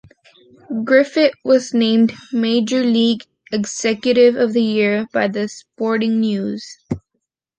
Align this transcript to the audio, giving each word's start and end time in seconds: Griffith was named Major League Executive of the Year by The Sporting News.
Griffith 0.83 1.31
was 1.45 1.75
named 1.75 2.11
Major 2.33 2.79
League 2.83 3.21
Executive 3.51 4.35
of 4.35 4.51
the 4.53 4.63
Year 4.63 5.05
by 5.13 5.27
The 5.27 5.47
Sporting 5.47 6.19
News. 6.19 6.79